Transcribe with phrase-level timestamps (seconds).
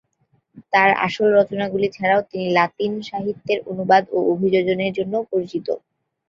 [0.73, 5.67] তাঁর আসল রচনাগুলি ছাড়াও তিনি লাতিন সাহিত্যের অনুবাদ ও অভিযোজনের জন্যও পরিচিত।